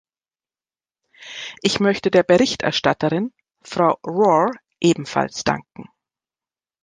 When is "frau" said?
3.61-3.99